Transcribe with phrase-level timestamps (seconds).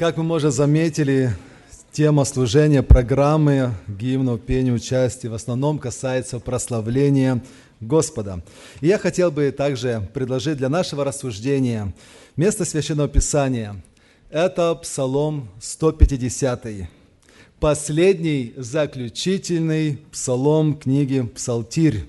[0.00, 1.36] Как мы, может, заметили,
[1.92, 7.44] тема служения, программы, гимнов, пения, участия в основном касается прославления
[7.80, 8.42] Господа.
[8.80, 11.92] И я хотел бы также предложить для нашего рассуждения
[12.34, 13.76] место Священного Писания.
[14.30, 16.88] Это Псалом 150,
[17.60, 22.06] последний заключительный псалом книги «Псалтирь».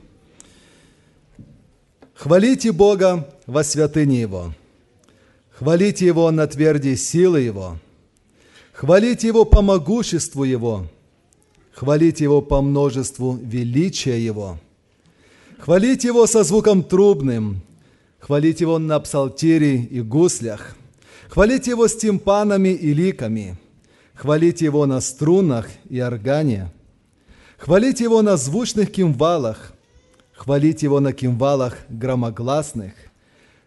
[2.13, 4.53] «Хвалите Бога во святыне Его,
[5.62, 7.78] хвалите Его на тверди силы Его,
[8.73, 10.88] хвалите Его по могуществу Его,
[11.71, 14.57] хвалите Его по множеству величия Его,
[15.60, 17.61] хвалите Его со звуком трубным,
[18.18, 20.75] хвалите Его на псалтире и гуслях,
[21.29, 23.55] хвалите Его с тимпанами и ликами,
[24.16, 26.71] хвалите Его на струнах и органе,
[27.60, 29.74] хвалите Его на звучных кимвалах,
[30.33, 32.94] хвалите Его на кимвалах громогласных.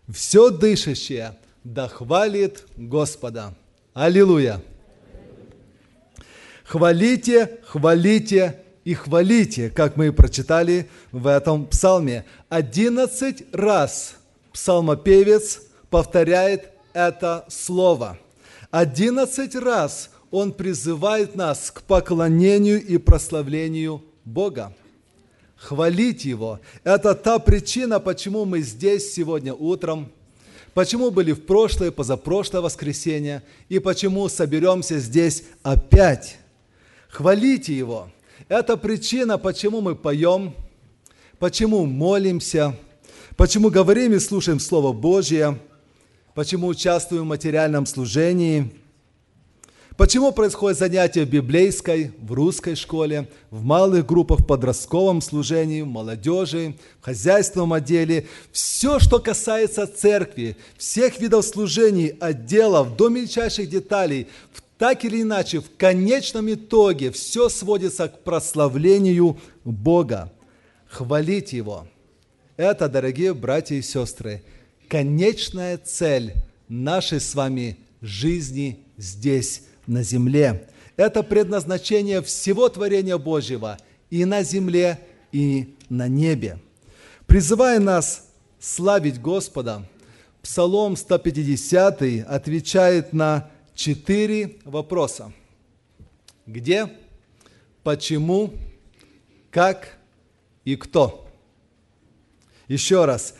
[0.08, 3.54] Все дышащее да хвалит Господа.
[3.94, 4.60] Аллилуйя!
[6.64, 12.24] Хвалите, хвалите и хвалите, как мы прочитали в этом псалме.
[12.48, 14.16] Одиннадцать раз
[14.52, 18.18] псалмопевец повторяет это слово.
[18.70, 24.74] Одиннадцать раз он призывает нас к поклонению и прославлению Бога
[25.56, 26.60] хвалить Его.
[26.82, 30.12] Это та причина, почему мы здесь сегодня утром,
[30.74, 36.36] почему были в прошлое, позапрошлое воскресенье, и почему соберемся здесь опять.
[37.08, 38.10] Хвалите Его.
[38.48, 40.54] Это причина, почему мы поем,
[41.38, 42.76] почему молимся,
[43.36, 45.58] почему говорим и слушаем Слово Божье,
[46.34, 48.70] почему участвуем в материальном служении–
[49.96, 55.86] Почему происходит занятие в библейской, в русской школе, в малых группах, в подростковом служении, в
[55.86, 58.26] молодежи, в хозяйственном отделе.
[58.50, 64.26] Все, что касается церкви, всех видов служений, отделов, до мельчайших деталей,
[64.78, 70.32] так или иначе, в конечном итоге все сводится к прославлению Бога.
[70.88, 71.86] Хвалить Его.
[72.56, 74.42] Это, дорогие братья и сестры,
[74.88, 76.34] конечная цель
[76.68, 80.68] нашей с вами жизни здесь, на земле.
[80.96, 83.78] Это предназначение всего творения Божьего
[84.10, 85.00] и на земле,
[85.32, 86.58] и на небе.
[87.26, 88.28] Призывая нас
[88.60, 89.86] славить Господа,
[90.42, 95.32] Псалом 150 отвечает на четыре вопроса.
[96.46, 96.90] Где,
[97.82, 98.52] почему,
[99.50, 99.98] как
[100.64, 101.26] и кто.
[102.68, 103.34] Еще раз,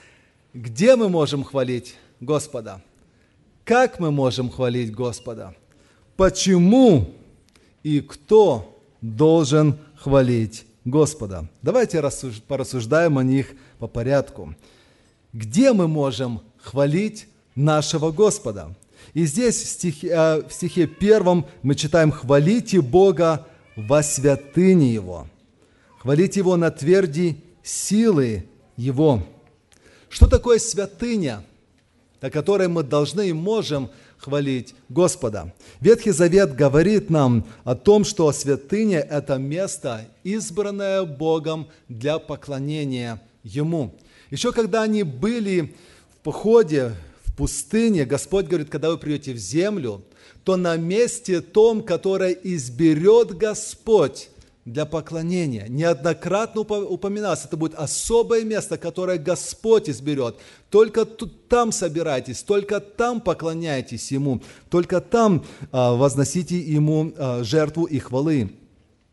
[0.54, 2.82] где мы можем хвалить Господа?
[3.64, 5.54] Как мы можем хвалить Господа?
[6.16, 7.14] Почему
[7.82, 11.48] и кто должен хвалить Господа.
[11.62, 12.02] Давайте
[12.46, 14.54] порассуждаем о них по порядку.
[15.32, 18.74] Где мы можем хвалить нашего Господа?
[19.12, 23.46] И здесь в стихе, э, в стихе первом мы читаем «Хвалите Бога
[23.76, 25.28] во святыне Его».
[25.98, 28.46] Хвалите Его на тверди силы
[28.76, 29.22] Его.
[30.08, 31.44] Что такое святыня,
[32.20, 33.90] о которой мы должны и можем
[34.24, 35.52] хвалить Господа.
[35.80, 43.94] Ветхий Завет говорит нам о том, что святыня– это место, избранное Богом для поклонения Ему.
[44.30, 45.74] Еще когда они были
[46.14, 46.92] в походе
[47.24, 50.02] в пустыне, Господь говорит, когда вы придете в землю,
[50.42, 54.30] то на месте том, которое изберет Господь,
[54.64, 55.66] для поклонения.
[55.68, 60.36] Неоднократно упоминалось, это будет особое место, которое Господь изберет.
[60.70, 67.98] Только там собирайтесь, только там поклоняйтесь Ему, только там а, возносите Ему а, жертву и
[67.98, 68.52] хвалы.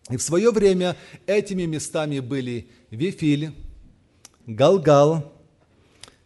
[0.09, 0.95] И в свое время
[1.25, 3.51] этими местами были Вифиль,
[4.47, 5.33] Галгал,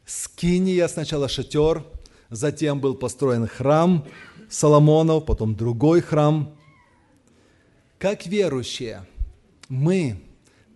[0.05, 1.83] Скиния, сначала шатер,
[2.29, 4.05] затем был построен храм
[4.49, 6.55] Соломонов, потом другой храм.
[7.97, 9.07] Как верующие–
[9.69, 10.21] мы,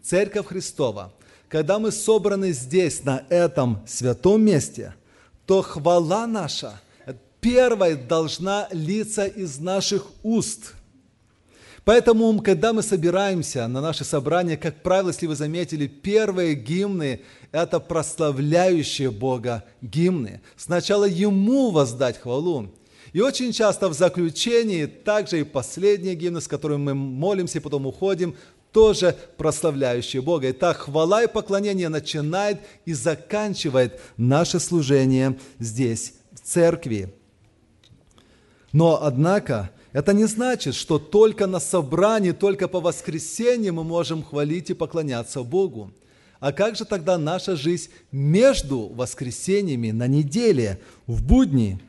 [0.02, 1.14] Церковь Христова,
[1.48, 4.94] когда мы собраны здесь, на этом святом месте,
[5.46, 6.80] то хвала наша
[7.42, 10.74] первой должна литься из наших уст.
[11.86, 17.22] Поэтому, когда мы собираемся на наши собрания, как правило, если вы заметили, первые гимны–
[17.52, 20.42] это прославляющие Бога гимны.
[20.56, 22.70] Сначала Ему воздать хвалу.
[23.12, 28.36] И очень часто в заключении, также и последние гимны, с которыми мы молимся потом уходим,
[28.72, 30.50] тоже прославляющие Бога.
[30.50, 37.14] И так хвала и поклонение начинает и заканчивает наше служение здесь, в церкви.
[38.72, 44.70] Но, однако, это не значит, что только на собрании, только по воскресеньям мы можем хвалить
[44.70, 45.92] и поклоняться Богу.
[46.40, 51.82] А как же тогда наша жизнь между воскресеньями, на неделе, в будни?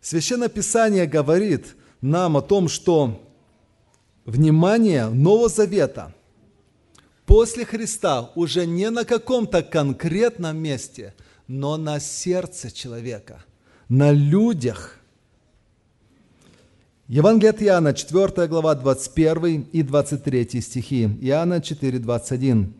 [0.00, 3.31] Священное Писание говорит нам о том, что
[4.24, 6.14] внимание Нового Завета
[7.26, 11.14] после Христа уже не на каком-то конкретном месте,
[11.48, 13.44] но на сердце человека,
[13.88, 14.98] на людях.
[17.08, 21.10] Евангелие от Иоанна, 4 глава, 21 и 23 стихи.
[21.20, 22.72] Иоанна 4, 21.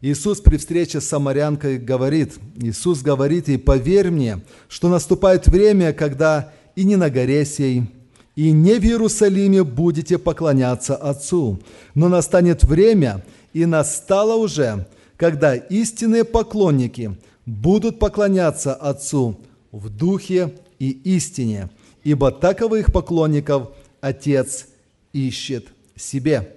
[0.00, 6.52] Иисус при встрече с самарянкой говорит, Иисус говорит ей, поверь мне, что наступает время, когда
[6.76, 7.90] и не на горе сей,
[8.38, 11.58] и не в Иерусалиме будете поклоняться Отцу.
[11.96, 14.86] Но настанет время, и настало уже,
[15.16, 19.40] когда истинные поклонники будут поклоняться Отцу
[19.72, 21.68] в духе и истине,
[22.04, 23.70] ибо таковых поклонников
[24.00, 24.68] Отец
[25.12, 26.54] ищет себе».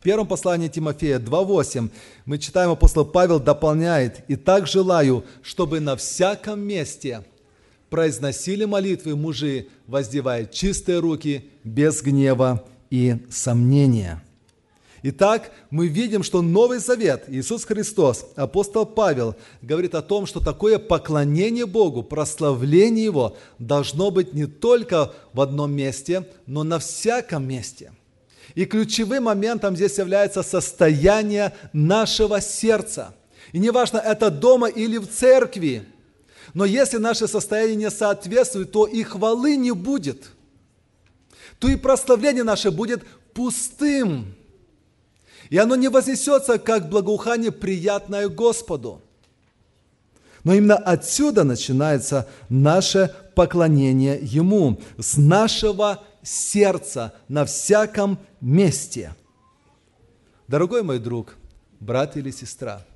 [0.00, 1.90] В первом послании Тимофея 2.8
[2.24, 7.22] мы читаем, апостол Павел дополняет, «И так желаю, чтобы на всяком месте–
[7.90, 14.22] произносили молитвы мужи, воздевая чистые руки, без гнева и сомнения.
[15.02, 20.78] Итак, мы видим, что Новый Завет, Иисус Христос, апостол Павел, говорит о том, что такое
[20.78, 27.92] поклонение Богу, прославление Его должно быть не только в одном месте, но на всяком месте.
[28.56, 33.14] И ключевым моментом здесь является состояние нашего сердца.
[33.52, 35.84] И неважно, это дома или в церкви–
[36.54, 40.30] но если наше состояние не соответствует, то и хвалы не будет.
[41.58, 44.34] То и прославление наше будет пустым.
[45.50, 49.00] И оно не вознесется, как благоухание, приятное Господу.
[50.44, 59.14] Но именно отсюда начинается наше поклонение Ему, с нашего сердца, на всяком месте.
[60.46, 61.36] Дорогой мой друг,
[61.80, 62.84] брат или сестра–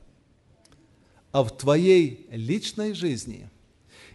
[1.33, 3.49] а в твоей личной жизни?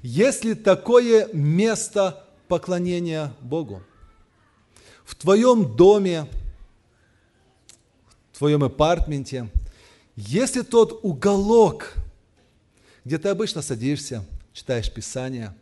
[0.02, 3.82] Есть ли такое место поклонения Богу?
[5.04, 6.28] В твоем доме,
[8.32, 9.50] в твоем апартменте,
[10.16, 11.94] есть ли тот уголок,
[13.04, 15.54] где ты обычно садишься, читаешь Писание,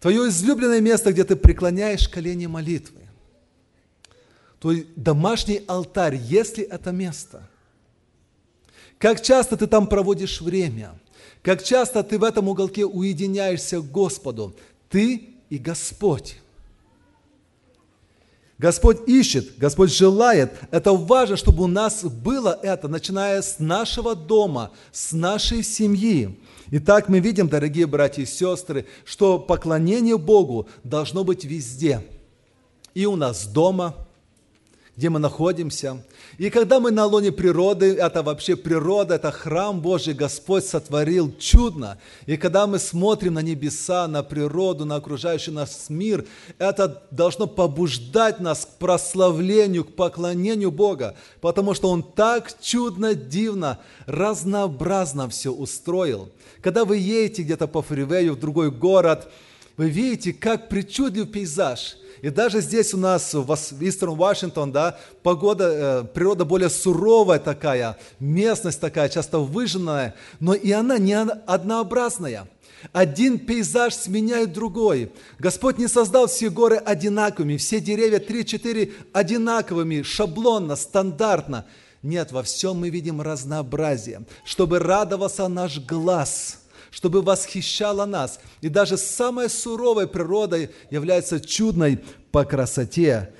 [0.00, 3.00] твое излюбленное место, где ты преклоняешь колени молитвы,
[4.60, 7.48] твой домашний алтарь, есть ли это место–
[9.02, 10.94] как часто ты там проводишь время?
[11.42, 14.54] Как часто ты в этом уголке уединяешься к Господу?
[14.88, 16.36] Ты и Господь.
[18.58, 20.52] Господь ищет, Господь желает.
[20.70, 26.38] Это важно, чтобы у нас было это, начиная с нашего дома, с нашей семьи.
[26.70, 32.06] Итак, мы видим, дорогие братья и сестры, что поклонение Богу должно быть везде.
[32.94, 33.96] И у нас дома,
[34.96, 36.04] где мы находимся.
[36.36, 41.98] И когда мы на лоне природы, это вообще природа, это храм Божий, Господь сотворил чудно.
[42.26, 46.26] И когда мы смотрим на небеса, на природу, на окружающий нас мир,
[46.58, 53.78] это должно побуждать нас к прославлению, к поклонению Бога, потому что Он так чудно, дивно,
[54.06, 56.28] разнообразно все устроил.
[56.60, 59.30] Когда вы едете где-то по фривею в другой город,
[59.78, 65.64] вы видите, как причудлив пейзаж– и даже здесь у нас, в Eastern Вашингтон, да, погода,
[65.66, 72.48] э, природа более суровая такая, местность такая, часто выжженная, но и она не однообразная.
[72.92, 75.12] Один пейзаж сменяет другой.
[75.40, 81.66] Господь не создал все горы одинаковыми, все деревья 3-4 одинаковыми, шаблонно, стандартно.
[82.04, 86.58] Нет, во всем мы видим разнообразие, чтобы радовался наш глаз–
[86.92, 88.38] чтобы восхищала нас.
[88.60, 91.98] И даже самая суровая природа является чудной
[92.30, 93.32] по красоте.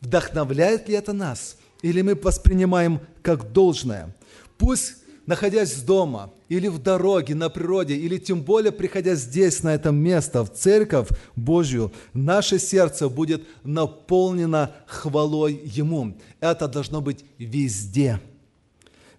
[0.00, 1.56] Вдохновляет ли это нас?
[1.80, 4.14] Или мы воспринимаем как должное?
[4.58, 4.96] Пусть
[5.26, 10.44] находясь дома, или в дороге, на природе, или тем более приходя здесь, на это место,
[10.44, 16.18] в церковь Божью, наше сердце будет наполнено хвалой Ему.
[16.40, 18.20] Это должно быть везде.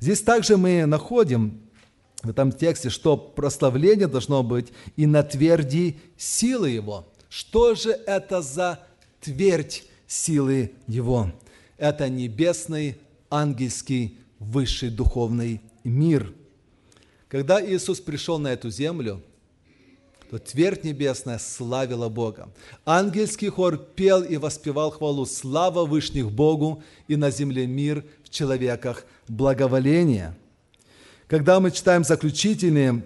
[0.01, 1.62] Здесь также мы находим
[2.23, 7.05] в этом тексте, что прославление должно быть и на тверди силы Его.
[7.29, 8.79] Что же это за
[9.19, 11.31] твердь силы Его?
[11.77, 12.97] Это небесный,
[13.29, 16.33] ангельский, высший духовный мир.
[17.27, 19.21] Когда Иисус пришел на эту землю,
[20.29, 22.49] то твердь небесная славила Бога.
[22.85, 29.05] Ангельский хор пел и воспевал хвалу «Слава Вышних Богу и на земле мир в человеках
[29.27, 30.35] благоволение».
[31.27, 33.03] Когда мы читаем заключительные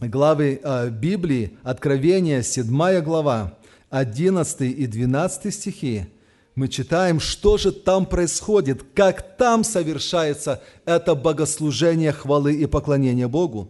[0.00, 3.58] главы э, Библии, Откровение, 7 глава,
[3.90, 6.06] 11 и 12 стихи,
[6.54, 13.68] мы читаем, что же там происходит, как там совершается это богослужение хвалы и поклонения Богу.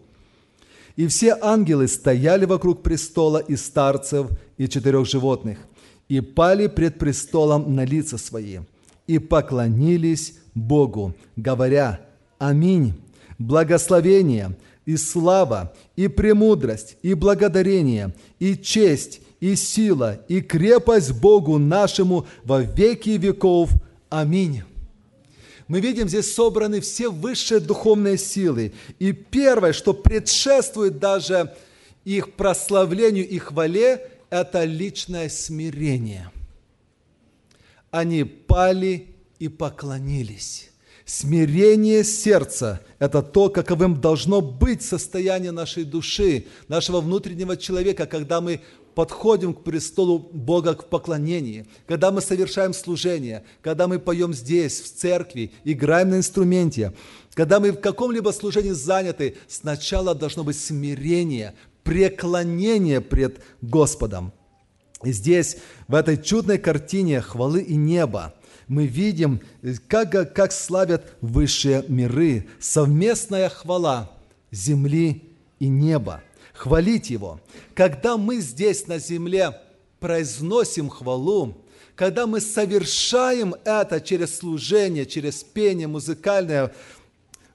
[0.94, 5.58] И все ангелы стояли вокруг престола и старцев, и четырех животных,
[6.08, 8.60] и пали пред престолом на лица свои,
[9.08, 12.00] и поклонились Богу, говоря,
[12.38, 12.94] Аминь,
[13.38, 22.26] благословение, и слава, и премудрость, и благодарение, и честь, и сила, и крепость Богу нашему
[22.44, 23.70] во веки веков.
[24.08, 24.62] Аминь.
[25.68, 28.72] Мы видим, здесь собраны все высшие духовные силы.
[28.98, 31.54] И первое, что предшествует даже
[32.04, 36.30] их прославлению и хвале, это личное смирение.
[37.90, 40.70] Они пали и поклонились.
[41.06, 48.60] Смирение сердца– это то, каковым должно быть состояние нашей души, нашего внутреннего человека, когда мы
[48.96, 54.96] подходим к престолу Бога в поклонении, когда мы совершаем служение, когда мы поем здесь, в
[54.96, 56.92] церкви, играем на инструменте,
[57.34, 64.32] когда мы в каком-либо служении заняты, сначала должно быть смирение, преклонение пред Господом.
[65.04, 68.34] И здесь, в этой чудной картине хвалы и неба,
[68.68, 69.40] мы видим,
[69.88, 74.10] как, как славят высшие миры, совместная хвала
[74.50, 75.22] земли
[75.58, 76.22] и неба.
[76.52, 77.40] Хвалить Его.
[77.74, 79.60] Когда мы здесь на земле
[80.00, 81.56] произносим хвалу,
[81.94, 86.74] когда мы совершаем это через служение, через пение, музыкальное,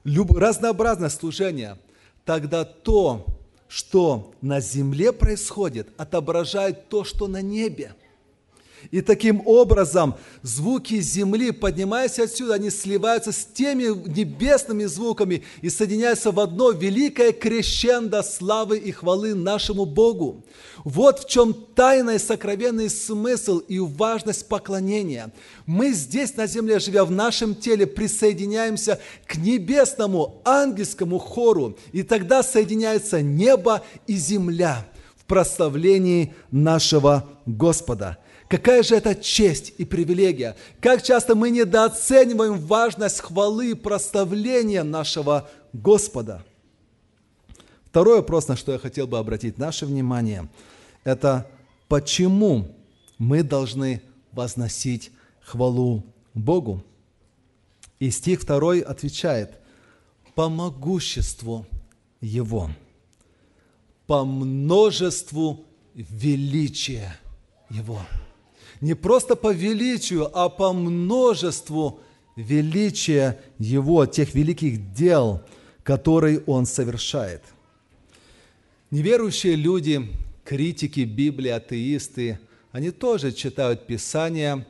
[0.04, 1.78] разнообразное служение,
[2.24, 3.26] тогда то,
[3.68, 7.94] что на земле происходит, отображает то, что на небе–
[8.90, 16.30] и таким образом звуки земли, поднимаясь отсюда, они сливаются с теми небесными звуками и соединяются
[16.32, 20.44] в одно великое крещендо славы и хвалы нашему Богу.
[20.84, 25.32] Вот в чем тайный сокровенный смысл и важность поклонения.
[25.66, 32.42] Мы здесь на земле, живя в нашем теле, присоединяемся к небесному ангельскому хору, и тогда
[32.42, 34.86] соединяется небо и земля
[35.16, 38.18] в прославлении нашего Господа–
[38.52, 40.56] Какая же это честь и привилегия?
[40.78, 46.44] Как часто мы недооцениваем важность хвалы и проставления нашего Господа?
[47.86, 50.50] Второй вопрос, на что я хотел бы обратить наше внимание,
[51.02, 51.50] это
[51.88, 52.68] почему
[53.16, 56.04] мы должны возносить хвалу
[56.34, 56.84] Богу?
[58.00, 59.60] И стих 2 отвечает,
[60.34, 61.66] по могуществу
[62.20, 62.70] Его,
[64.06, 67.16] по множеству величия
[67.70, 68.02] Его
[68.82, 72.00] не просто по величию, а по множеству
[72.34, 75.40] величия Его, тех великих дел,
[75.84, 77.42] которые Он совершает.
[78.90, 80.10] Неверующие люди,
[80.44, 82.40] критики Библии, атеисты,
[82.72, 84.66] они тоже читают Писание,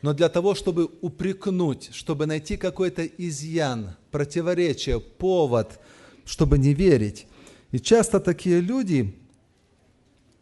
[0.00, 5.78] но для того, чтобы упрекнуть, чтобы найти какой-то изъян, противоречие, повод,
[6.24, 7.26] чтобы не верить.
[7.70, 9.14] И часто такие люди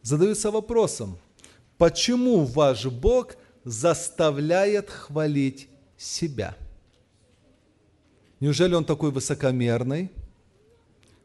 [0.03, 1.19] задаются вопросом–
[1.81, 6.55] почему ваш Бог заставляет хвалить себя?
[8.39, 10.11] Неужели Он такой высокомерный?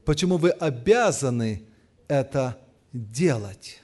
[0.06, 1.64] Почему вы обязаны
[2.08, 2.58] это
[2.94, 3.82] делать?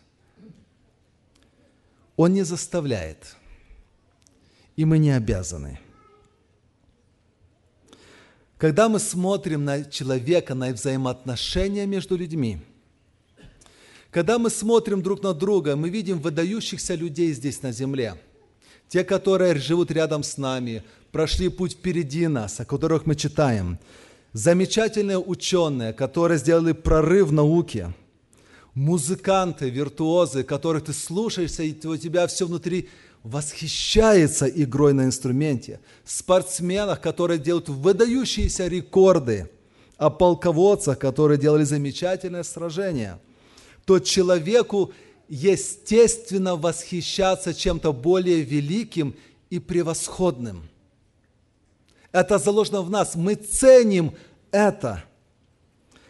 [2.15, 3.35] Он не заставляет,
[4.77, 5.77] и мы не обязаны.
[8.57, 12.61] Когда мы смотрим на человека, на взаимоотношения между людьми–
[14.11, 18.15] когда мы смотрим друг на друга, мы видим выдающихся людей здесь на земле.
[18.89, 23.79] Те, которые живут рядом с нами, прошли путь впереди нас, о которых мы читаем.
[24.33, 27.93] Замечательные ученые, которые сделали прорыв в науке.
[28.73, 32.89] Музыканты, виртуозы, которых ты слушаешься, и у тебя все внутри
[33.23, 35.79] восхищается игрой на инструменте.
[36.03, 39.49] Спортсменах, которые делают выдающиеся рекорды.
[39.95, 43.17] О полководцах, которые делали замечательное сражение–
[43.85, 44.93] то человеку
[45.27, 49.15] естественно восхищаться чем-то более великим
[49.49, 50.67] и превосходным.
[52.11, 53.15] Это заложено в нас.
[53.15, 54.13] Мы ценим
[54.51, 55.03] это.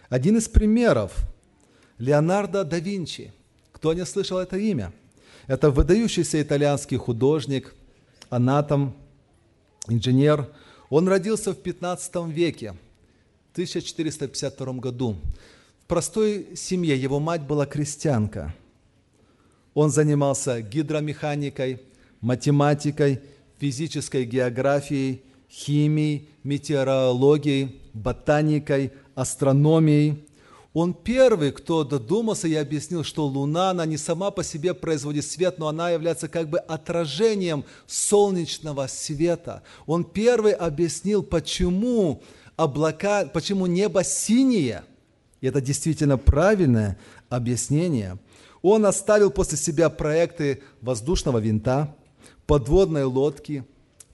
[0.10, 1.14] Один из примеров–
[2.02, 3.32] Леонардо да Винчи.
[3.72, 4.92] Кто не слышал это имя?
[5.46, 7.76] Это выдающийся итальянский художник,
[8.30, 8.96] анатом,
[9.88, 10.50] инженер.
[10.90, 12.72] Он родился в 15 веке,
[13.50, 15.16] в 1452 году
[15.92, 18.56] простой семье, его мать была крестьянка.
[19.74, 21.82] Он занимался гидромеханикой,
[22.22, 23.20] математикой,
[23.60, 25.22] физической географией,
[25.52, 30.26] химией, метеорологией, ботаникой, астрономией.
[30.72, 35.60] Он первый, кто додумался и объяснил, что Луна, она не сама по себе производит свет,
[35.60, 39.62] но она является как бы отражением солнечного света.
[39.86, 42.24] Он первый объяснил, почему
[42.56, 44.86] облака, почему небо синее–
[45.42, 46.98] И это действительно правильное
[47.30, 48.18] объяснение.
[48.62, 51.96] Он оставил после себя проекты воздушного винта,
[52.46, 53.66] подводной лодки,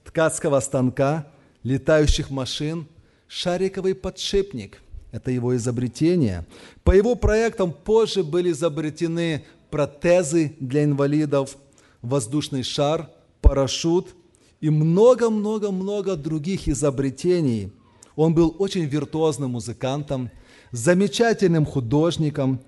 [0.04, 1.26] ткацкого станка,
[1.62, 2.86] летающих машин,
[3.26, 4.80] шариковый подшипник.
[5.12, 6.46] Это его изобретение.
[6.82, 11.56] По его проектам позже были изобретены протезы для инвалидов,
[12.00, 13.10] воздушный шар,
[13.42, 14.14] парашют
[14.60, 17.72] и много-много-много других изобретений.
[18.16, 20.30] Он был очень виртуозным музыкантом,
[20.72, 22.60] замечательным художником.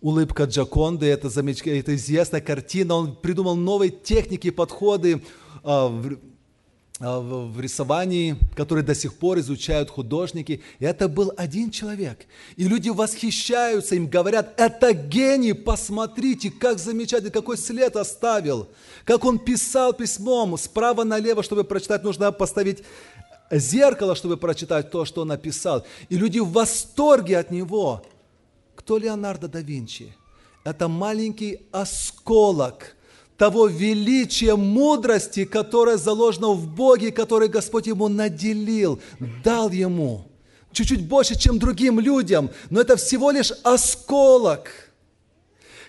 [0.00, 1.62] Улыбка Джаконды– это, замеч...
[1.66, 2.94] это известная картина.
[2.94, 5.22] Он придумал новые техники, подходы
[5.64, 6.18] а, в,
[7.00, 10.62] а, в рисовании, которые до сих пор изучают художники.
[10.78, 12.26] И это был один человек.
[12.54, 18.68] И люди восхищаются им, говорят, это гений, посмотрите, как замечательно, какой след оставил.
[19.04, 22.84] Как он писал письмом справа налево, чтобы прочитать, нужно поставить
[23.50, 25.84] зеркало, чтобы прочитать то, что он написал.
[26.08, 28.02] И люди в восторге от него.
[28.74, 30.14] Кто Леонардо да Винчи?
[30.64, 32.96] Это маленький осколок
[33.36, 39.00] того величия мудрости, которое заложено в Боге, который Господь ему наделил,
[39.44, 40.26] дал ему.
[40.72, 44.70] Чуть-чуть больше, чем другим людям, но это всего лишь осколок.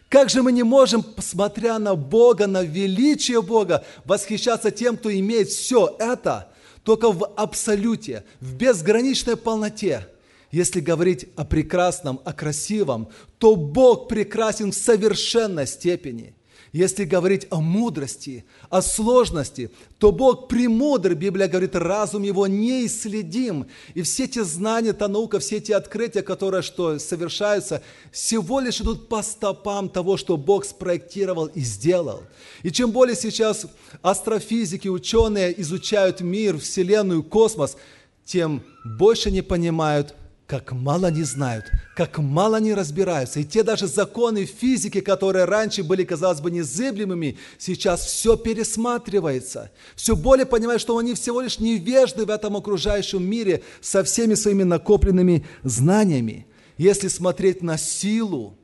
[0.08, 5.50] Как же мы не можем, смотря на Бога, на величие Бога, восхищаться тем, кто имеет
[5.50, 6.49] все это–
[6.90, 10.08] только в абсолюте, в безграничной полноте.
[10.50, 16.34] Если говорить о прекрасном, о красивом, то Бог прекрасен в совершенной степени–
[16.72, 23.68] если говорить о мудрости, о сложности, то Бог премудр, Библия говорит, разум его неисследим.
[23.96, 29.10] И все эти знания, та наука, все эти открытия, которые что совершаются, всего лишь идут
[29.10, 32.24] по стопам того, что Бог спроектировал и сделал.
[32.64, 33.66] И чем более сейчас
[34.02, 37.78] астрофизики, ученые изучают мир, Вселенную, космос,
[38.26, 40.14] тем больше не понимают,
[40.50, 43.40] как мало они знают, как мало они разбираются.
[43.40, 49.70] И те даже законы физики, которые раньше были, казалось бы, незыблемыми, сейчас все пересматривается.
[49.96, 54.64] Все более понимают, что они всего лишь невежды в этом окружающем мире со всеми своими
[54.64, 56.48] накопленными знаниями.
[56.80, 58.58] Если смотреть на силу,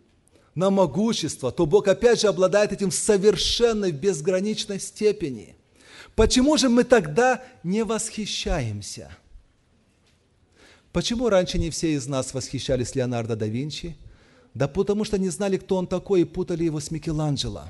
[0.55, 5.55] на могущество, то Бог опять же обладает этим в совершенной, безграничной степени.
[6.15, 9.15] Почему же мы тогда не восхищаемся–
[10.95, 13.97] Почему раньше не все из нас восхищались Леонардо да Винчи?
[14.53, 17.63] Да потому что не знали, кто он такой, и путали его с Микеланджело.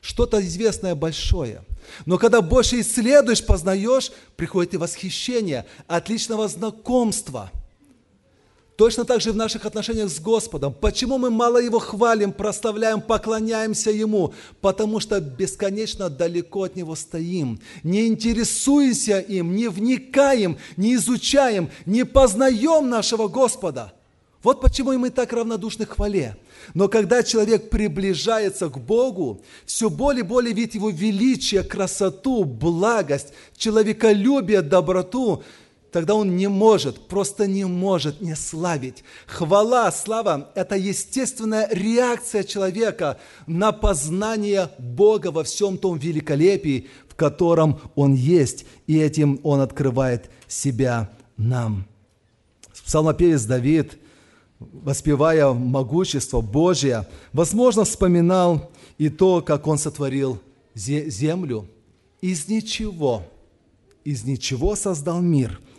[0.00, 1.64] Что-то известное большое.
[2.06, 7.50] Но когда больше исследуешь, познаешь, приходит и восхищение от личного знакомства–
[8.82, 10.74] Точно так же в наших отношениях с Господом.
[10.74, 14.34] Почему мы мало Его хвалим, проставляем, поклоняемся Ему?
[14.60, 17.60] Потому что бесконечно далеко от Него стоим.
[17.84, 23.92] Не интересуемся им, не вникаем, не изучаем, не познаем нашего Господа.
[24.42, 26.36] Вот почему мы так равнодушны к хвале.
[26.74, 33.28] Но когда человек приближается к Богу, все более и более видит Его величие, красоту, благость,
[33.56, 35.44] человеколюбие, доброту–
[35.92, 39.04] тогда он не может, просто не может не славить.
[39.26, 47.78] Хвала, слава– это естественная реакция человека на познание Бога во всем том великолепии, в котором
[47.94, 51.86] Он есть, и этим Он открывает себя нам.
[52.84, 53.98] Псалмопевец Давид,
[54.58, 60.40] воспевая могущество Божие, возможно, вспоминал и то, как Он сотворил
[60.74, 61.68] землю
[62.22, 63.24] из ничего,
[64.04, 65.60] из ничего создал мир–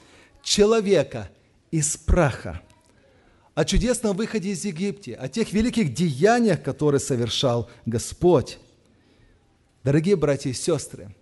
[0.44, 1.32] человека
[1.72, 2.62] из праха,
[3.56, 8.60] о чудесном выходе из Египта, о тех великих деяниях, которые совершал Господь.
[9.84, 11.16] Дорогие братья и сестры,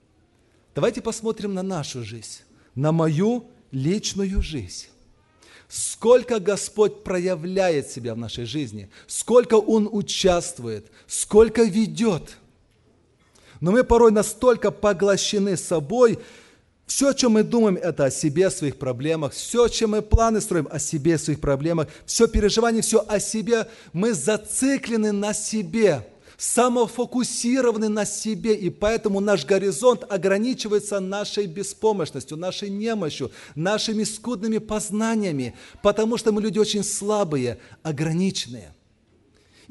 [0.75, 2.41] давайте посмотрим на нашу жизнь,
[2.75, 4.87] на мою личную жизнь.
[5.67, 12.37] Сколько Господь проявляет себя в нашей жизни, сколько Он участвует, сколько ведет.
[13.61, 16.19] Но мы порой настолько поглощены собой,
[16.91, 19.31] все, о чем мы думаем, это о себе, о своих проблемах.
[19.31, 21.87] Все, чем мы планы строим, о себе, о своих проблемах.
[22.05, 23.69] Все переживание, все о себе.
[23.93, 26.05] Мы зациклены на себе,
[26.37, 28.55] самофокусированы на себе.
[28.55, 35.55] И поэтому наш горизонт ограничивается нашей беспомощностью, нашей немощью, нашими скудными познаниями.
[35.81, 38.75] Потому что мы люди очень слабые, ограниченные–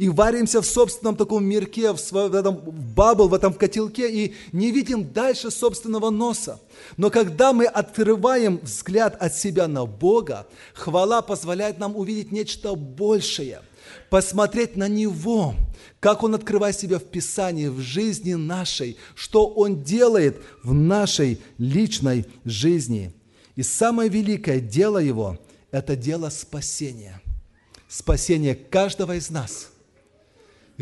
[0.01, 4.35] и варимся в собственном таком мирке, в, своем, в этом бабл, в этом котелке, и
[4.51, 6.59] не видим дальше собственного носа.
[6.97, 13.61] Но когда мы отрываем взгляд от себя на Бога, хвала позволяет нам увидеть нечто большее,
[14.09, 15.55] посмотреть на Него,
[16.01, 22.25] как Он открывает себя в Писании, в жизни нашей, что Он делает в нашей личной
[22.47, 23.13] жизни.
[23.55, 25.39] И самое великое дело Его–
[25.71, 27.21] это дело спасения–
[27.91, 29.69] спасение каждого из нас.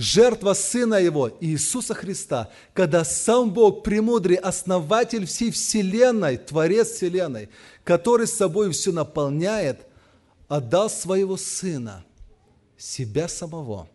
[0.00, 7.48] Жертва Сына Его, Иисуса Христа, когда сам Бог, премудрый основатель всей Вселенной, Творец Вселенной,
[7.82, 9.80] который с собой все наполняет,
[10.46, 12.04] отдал своего Сына,
[12.76, 13.88] себя самого,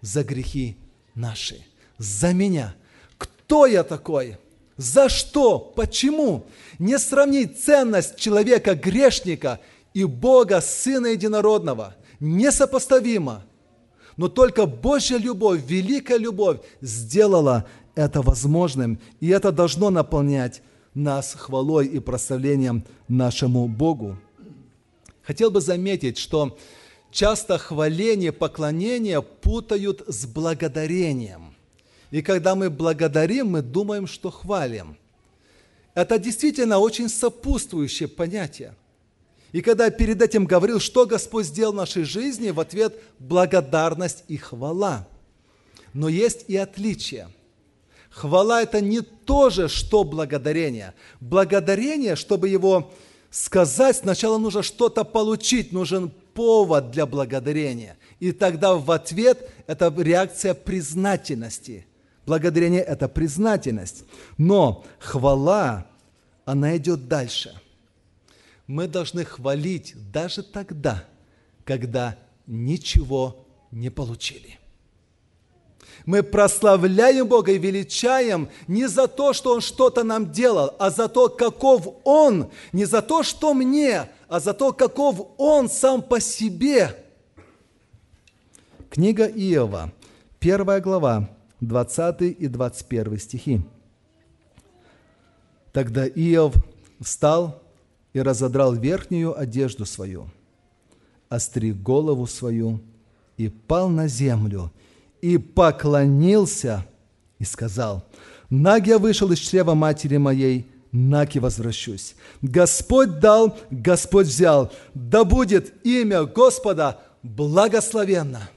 [0.00, 0.76] за грехи
[1.16, 1.66] наши,
[1.98, 2.76] за меня.
[3.18, 4.36] Кто я такой?
[4.76, 5.58] За что?
[5.58, 6.46] Почему?
[6.78, 9.58] Не сравнить ценность человека грешника
[9.92, 11.96] и Бога, Сына Единородного.
[12.20, 13.42] Несопоставимо.
[14.16, 18.98] Но только Божья любовь, великая любовь сделала это возможным.
[19.20, 20.62] И это должно наполнять
[20.94, 24.16] нас хвалой и прославлением нашему Богу.
[25.22, 26.58] Хотел бы заметить, что
[27.10, 31.54] часто хваление, поклонение путают с благодарением.
[32.10, 34.96] И когда мы благодарим, мы думаем, что хвалим.
[35.94, 38.74] Это действительно очень сопутствующее понятие.
[39.52, 44.24] И когда я перед этим говорил, что Господь сделал в нашей жизни, в ответ благодарность
[44.28, 45.06] и хвала.
[45.92, 47.28] Но есть и отличие.
[48.10, 50.94] Хвала– это не то же, что благодарение.
[51.20, 52.90] Благодарение, чтобы его
[53.30, 57.96] сказать, сначала нужно что-то получить, нужен повод для благодарения.
[58.20, 61.86] И тогда в ответ это реакция признательности.
[62.24, 64.04] Благодарение– это признательность.
[64.38, 65.86] Но хвала,
[66.44, 67.60] она идет дальше.
[68.66, 71.04] Мы должны хвалить даже тогда,
[71.64, 74.58] когда ничего не получили.
[76.06, 81.08] Мы прославляем Бога и величаем не за то, что Он что-то нам делал, а за
[81.08, 86.20] то, каков Он, не за то, что мне, а за то, каков Он сам по
[86.20, 86.96] себе.
[88.90, 89.92] Книга Иова,
[90.40, 93.60] первая глава, 20 и 21 стихи.
[95.72, 96.54] Тогда Иов
[97.00, 97.61] встал
[98.12, 100.30] и разодрал верхнюю одежду свою,
[101.28, 102.80] остриг голову свою
[103.36, 104.72] и пал на землю–
[105.22, 106.84] и поклонился
[107.38, 108.04] и сказал,
[108.50, 112.14] «Наг я вышел из чрева матери моей, наг и возвращусь.
[112.42, 118.50] Господь дал, Господь взял, да будет имя Господа благословенно».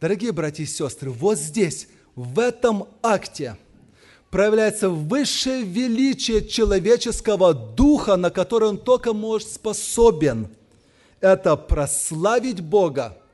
[0.00, 3.56] Дорогие братья и сестры, вот здесь, в этом акте
[4.30, 10.48] проявляется высшее величие человеческого духа, на который он только может способен.
[11.20, 13.18] Это прославить Бога–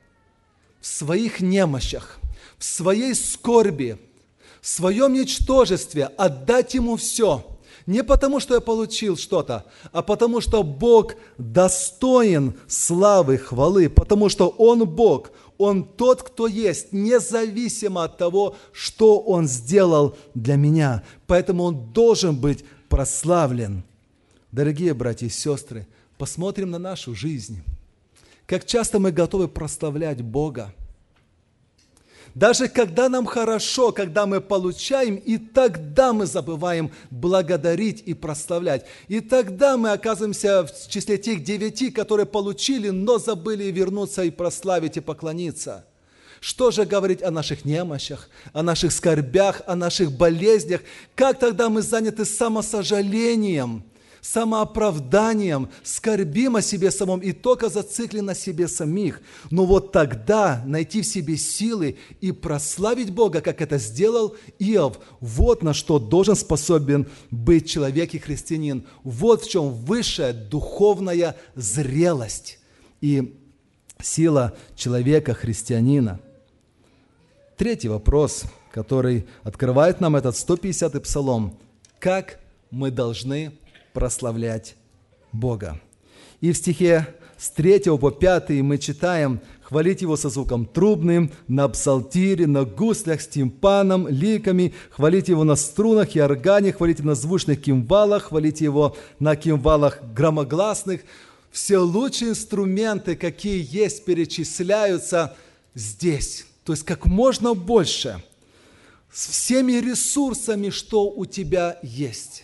[0.83, 2.19] в своих немощах,
[2.57, 3.97] в своей скорби,
[4.61, 7.45] в своем ничтожестве отдать Ему все.
[7.85, 14.49] Не потому, что я получил что-то, а потому, что Бог достоин славы, хвалы, потому что
[14.49, 21.03] Он Бог, Он тот, кто есть, независимо от того, что Он сделал для меня.
[21.27, 23.83] Поэтому Он должен быть прославлен.
[24.51, 25.87] Дорогие братья и сестры,
[26.17, 27.61] посмотрим на нашу жизнь.
[28.45, 30.73] Как часто мы готовы прославлять Бога.
[32.35, 38.85] Даже когда нам хорошо, когда мы получаем, и тогда мы забываем благодарить и прославлять.
[39.07, 44.97] И тогда мы оказываемся в числе тех девяти, которые получили, но забыли вернуться и прославить
[44.97, 45.85] и поклониться.
[46.39, 50.81] Что же говорить о наших немощах, о наших скорбях, о наших болезнях?
[51.15, 53.83] Как тогда мы заняты самосожалением–
[54.23, 59.21] самооправданием, скорбим о себе самом и только зациклены на себе самих.
[59.51, 65.61] Но вот тогда найти в себе силы и прославить Бога, как это сделал Иов, вот
[65.61, 68.85] на что должен способен быть человек и христианин.
[69.03, 72.59] Вот в чем высшая духовная зрелость
[73.01, 73.37] и
[74.01, 76.21] сила человека, христианина.
[77.57, 81.57] Третий вопрос, который открывает нам этот 150-й псалом.
[81.99, 82.39] Как
[82.71, 83.51] мы должны
[83.93, 84.75] прославлять
[85.31, 85.79] Бога.
[86.41, 91.67] И в стихе с 3 по 5 мы читаем «Хвалить Его со звуком трубным, на
[91.67, 97.15] псалтире, на гуслях, с тимпаном, ликами, хвалить Его на струнах и органе, хвалить Его на
[97.15, 101.01] звучных кимвалах, хвалить Его на кимвалах громогласных».
[101.53, 105.35] Все лучшие инструменты, какие есть, перечисляются
[105.75, 106.47] здесь.
[106.63, 108.23] То есть как можно больше,
[109.11, 112.43] с всеми ресурсами, что у тебя есть.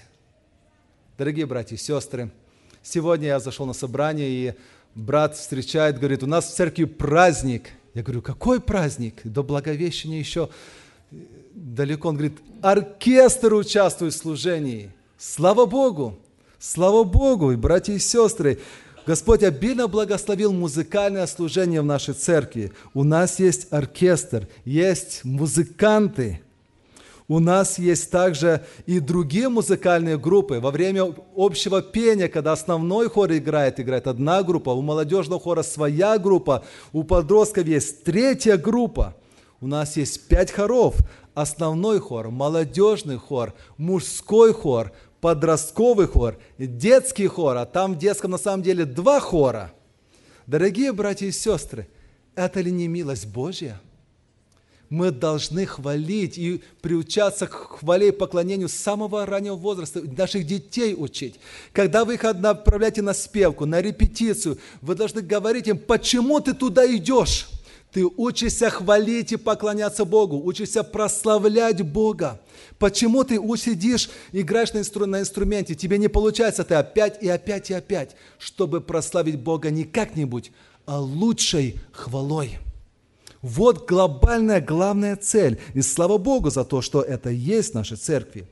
[1.19, 2.31] Дорогие братья и сестры,
[2.81, 4.53] сегодня я зашел на собрание, и
[4.95, 7.71] брат встречает, говорит, у нас в церкви праздник.
[7.93, 9.15] Я говорю, какой праздник?
[9.25, 10.47] До Благовещения еще
[11.53, 12.07] далеко.
[12.07, 14.93] Он говорит, оркестр участвует в служении.
[15.17, 16.17] Слава Богу!
[16.57, 17.51] Слава Богу!
[17.51, 18.57] И братья и сестры,
[19.05, 22.71] Господь обильно благословил музыкальное служение в нашей церкви.
[22.93, 26.39] У нас есть оркестр, есть музыканты–
[27.29, 30.59] У нас есть также и другие музыкальные группы.
[30.59, 36.17] Во время общего пения, когда основной хор играет, играет одна группа, у молодежного хора своя
[36.17, 39.15] группа, у подростков есть третья группа.
[39.61, 40.95] У нас есть пять хоров.
[41.35, 48.39] Основной хор, молодежный хор, мужской хор, подростковый хор, детский хор, а там в детском на
[48.39, 49.71] самом деле два хора.
[50.47, 51.87] Дорогие братья и сестры,
[52.33, 53.79] это ли не милость Божья?
[54.89, 60.95] Мы должны хвалить и приучаться к хвале и поклонению с самого раннего возраста, наших детей
[60.97, 61.39] учить.
[61.73, 66.85] Когда вы их отправляете на спевку, на репетицию, вы должны говорить им, почему ты туда
[66.87, 67.47] идешь?
[67.91, 72.39] Ты учишься хвалить и поклоняться Богу, учишься прославлять Бога.
[72.77, 77.69] Почему ты сидишь, играешь на, инстру, на инструменте, тебе не получается, ты опять и опять
[77.69, 80.51] и опять, чтобы прославить Бога не как-нибудь,
[80.85, 82.59] а лучшей хвалой.
[83.41, 85.59] Вот глобальная, главная цель.
[85.73, 88.47] И слава Богу за то, что это есть в нашей церкви.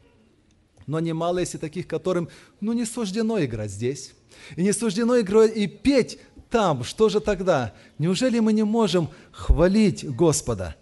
[0.86, 2.30] Но немало есть и таких, которым
[2.62, 4.13] ну, не суждено играть здесь.
[4.56, 6.19] И не суждено играть и петь
[6.50, 7.73] там, что же тогда?
[7.97, 10.76] Неужели мы не можем хвалить Господа?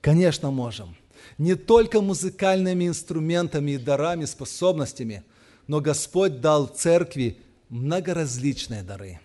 [0.00, 0.96] Конечно, можем.
[1.36, 5.24] Не только музыкальными инструментами и дарами, способностями,
[5.66, 9.20] но Господь дал церкви многоразличные дары.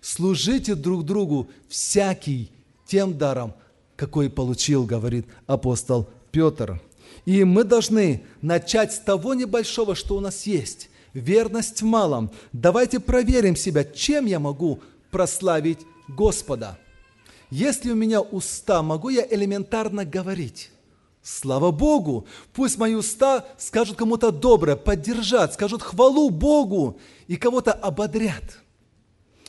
[0.00, 2.50] Служите друг другу всякий
[2.88, 3.54] тем даром,
[3.94, 6.80] какой получил, говорит апостол Петр.
[7.24, 12.30] И мы должны начать с того небольшого, что у нас есть– верность в малом.
[12.52, 16.78] Давайте проверим себя, чем я могу прославить Господа.
[17.50, 20.70] Если у меня уста, могу я элементарно говорить?
[21.22, 22.26] Слава Богу!
[22.52, 28.58] Пусть мои уста скажут кому-то доброе, поддержат, скажут хвалу Богу и кого-то ободрят.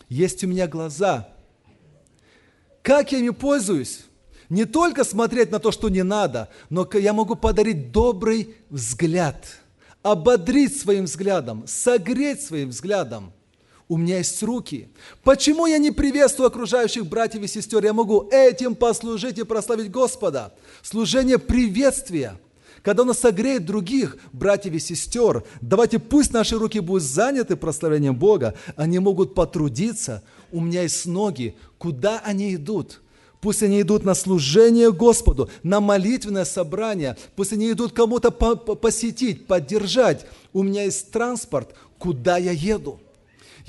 [0.09, 1.29] Есть у меня глаза.
[2.89, 3.99] Как я ими пользуюсь?
[4.49, 9.45] Не только смотреть на то, что не надо, но я могу подарить добрый взгляд–
[10.01, 13.31] ободрить своим взглядом, согреть своим взглядом.
[13.87, 14.89] У меня есть руки.
[15.21, 17.85] Почему я не приветствую окружающих братьев и сестер?
[17.85, 20.51] Я могу этим послужить и прославить Господа.
[20.81, 22.39] Служение приветствия.
[22.83, 28.55] Когда он согреет других братьев и сестер, давайте пусть наши руки будут заняты прославлением Бога,
[28.75, 30.23] они могут потрудиться.
[30.51, 31.55] У меня есть ноги.
[31.77, 33.01] Куда они идут?
[33.41, 37.15] Пусть они идут на служение Господу, на молитвенное собрание.
[37.35, 40.25] Пусть они идут кому-то по посетить, поддержать.
[40.51, 42.99] У меня есть транспорт, куда я еду.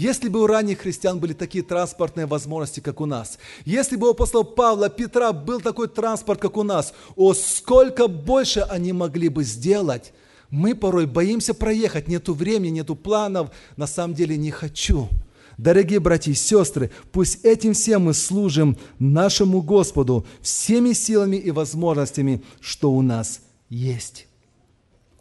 [0.00, 4.12] Если бы у ранних христиан были такие транспортные возможности, как у нас, если бы у
[4.12, 9.44] апостола Павла, Петра был такой транспорт, как у нас, о, сколько больше они могли бы
[9.44, 10.14] сделать.
[10.48, 15.10] Мы порой боимся проехать, нету времени, нету планов, на самом деле не хочу.
[15.58, 22.42] Дорогие братья и сестры, пусть этим всем мы служим нашему Господу всеми силами и возможностями,
[22.62, 24.28] что у нас есть.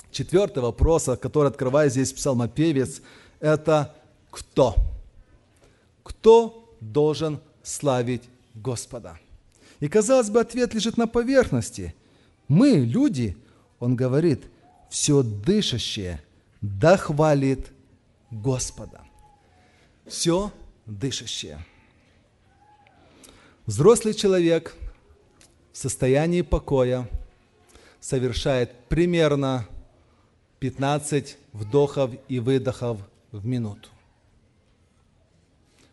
[0.10, 3.02] Четвертый вопрос, который открывает здесь псалмопевец,
[3.42, 3.99] это
[4.32, 4.76] кто?
[6.04, 9.20] Кто должен славить Господа?
[9.80, 11.96] И, казалось бы, ответ лежит на поверхности.
[12.48, 13.38] Мы, люди,
[13.80, 14.44] он говорит,
[14.90, 16.22] все дышащее,
[16.62, 17.72] да хвалит
[18.32, 19.02] Господа
[20.10, 20.52] все
[20.86, 21.64] дышащее.
[23.66, 24.76] Взрослый человек
[25.72, 27.08] в состоянии покоя
[28.00, 29.68] совершает примерно
[30.60, 33.00] 15 вдохов и выдохов
[33.32, 33.90] в минуту.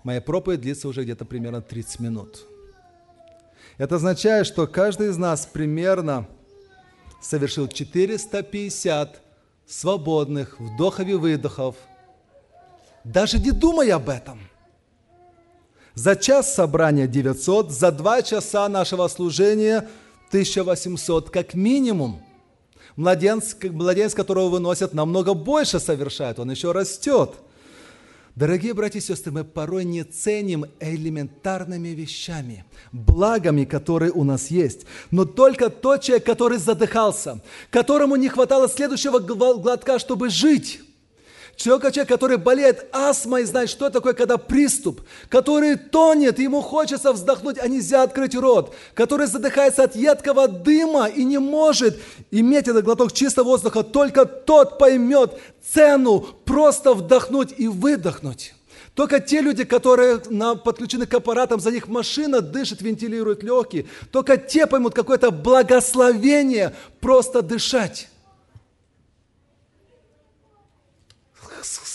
[0.06, 2.46] Моя проповедь длится уже где-то примерно 30 минут.
[3.76, 6.28] Это означает, что каждый из нас примерно
[7.20, 9.20] совершил 450
[9.66, 11.74] свободных вдохов и выдохов–
[13.02, 14.38] даже не думая об этом.
[15.94, 19.88] За час собрания 900, за два часа нашего служения
[20.28, 22.22] 1800 как минимум.
[22.94, 27.34] Младенец, младенец, которого выносят, намного больше совершает, он еще растет.
[28.36, 34.84] Дорогие братья и сестры, мы порой не ценим элементарными вещами, благами, которые у нас есть.
[35.10, 40.80] Но только тот человек, который задыхался, которому не хватало следующего глотка, чтобы жить,
[41.56, 47.58] Человек, человек, который болеет астмой, знает, что такое, когда приступ, который тонет, ему хочется вздохнуть,
[47.58, 51.98] а нельзя открыть рот, который задыхается от едкого дыма и не может
[52.30, 55.32] иметь этот глоток чистого воздуха, только тот поймет
[55.66, 58.52] цену просто вдохнуть и выдохнуть.
[58.94, 60.18] Только те люди, которые
[60.62, 67.40] подключены к аппаратам, за них машина дышит, вентилирует легкие, только те поймут какое-то благословение просто
[67.40, 68.08] дышать.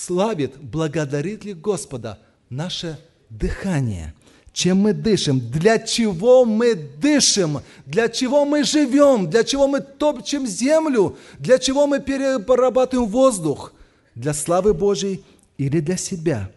[0.05, 4.13] Славит, благодарит ли Господа наше дыхание,
[4.51, 10.47] чем мы дышим, для чего мы дышим, для чего мы живем, для чего мы топчем
[10.47, 13.73] землю, для чего мы перерабатываем воздух,
[14.15, 15.23] для славы Божьей
[15.57, 16.51] или для себя.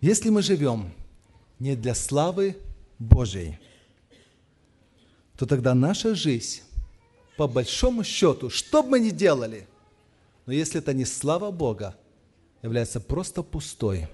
[0.00, 0.92] Если мы живем
[1.58, 2.56] не для славы
[2.98, 3.58] Божьей,
[5.36, 6.62] то тогда наша жизнь,
[7.36, 9.66] по большому счету, что бы мы ни делали,
[10.46, 11.96] но если это не слава Бога,
[12.62, 14.08] является просто пустой.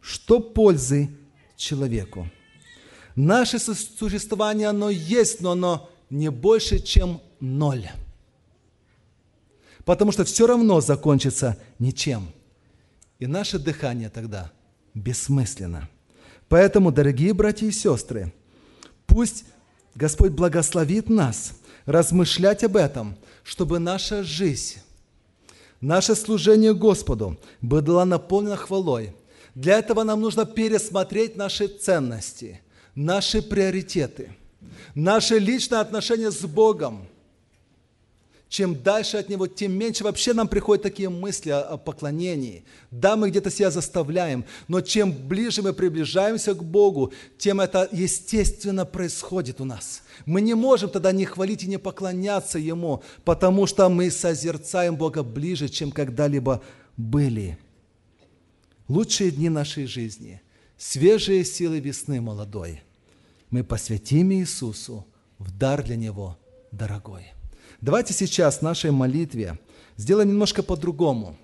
[0.00, 1.10] Что пользы
[1.56, 2.30] человеку?
[3.14, 7.88] Наше существование, оно есть, но оно не больше, чем ноль.
[9.84, 12.32] Потому что все равно закончится ничем.
[13.18, 14.52] И наше дыхание тогда
[14.94, 15.88] бессмысленно.
[16.48, 18.32] Поэтому, дорогие братья и сестры,
[19.06, 19.44] пусть
[19.94, 21.52] Господь благословит нас
[21.84, 24.78] размышлять об этом, чтобы наша жизнь,
[25.82, 29.14] наше служение Господу было наполнено хвалой.
[29.54, 32.62] Для этого нам нужно пересмотреть наши ценности,
[32.94, 34.34] наши приоритеты,
[34.94, 37.06] наше личное отношение с Богом–
[38.52, 42.66] чем дальше от Него, тем меньше вообще нам приходят такие мысли о, поклонении.
[42.90, 48.84] Да, мы где-то себя заставляем, но чем ближе мы приближаемся к Богу, тем это естественно
[48.84, 50.02] происходит у нас.
[50.26, 55.22] Мы не можем тогда не хвалить и не поклоняться Ему, потому что мы созерцаем Бога
[55.22, 56.62] ближе, чем когда-либо
[56.98, 57.56] были.
[58.86, 60.42] Лучшие дни нашей жизни,
[60.76, 62.82] свежие силы весны молодой,
[63.48, 65.06] мы посвятим Иисусу
[65.38, 66.36] в дар для Него
[66.70, 67.32] дорогой.
[67.82, 69.58] Давайте сейчас в нашей молитве
[69.96, 71.36] сделаем немножко по-другому.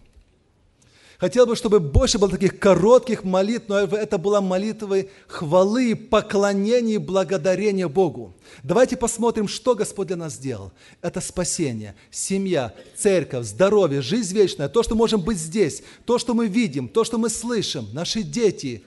[1.18, 6.98] Хотел бы, чтобы больше было таких коротких молитв, но это была молитвы хвалы, поклонения и
[6.98, 8.36] благодарения Богу.
[8.62, 10.70] Давайте посмотрим, что Господь для нас сделал.
[11.02, 16.46] Это спасение, семья, церковь, здоровье, жизнь вечная, то, что можем быть здесь, то, что мы
[16.46, 18.84] видим, то, что мы слышим, наши дети,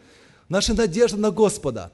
[0.48, 1.92] наша надежда на Господа.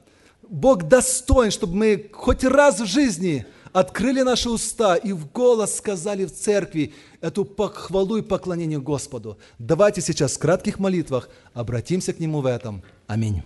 [0.47, 6.25] Бог достоин, чтобы мы хоть раз в жизни– открыли наши уста и в голос сказали
[6.25, 9.37] в церкви эту хвалу и поклонение Господу.
[9.59, 12.83] Давайте сейчас в кратких молитвах обратимся к Нему в этом.
[13.07, 13.43] Аминь.